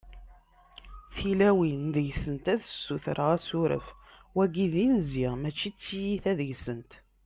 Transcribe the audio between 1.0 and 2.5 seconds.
tilawin deg-sent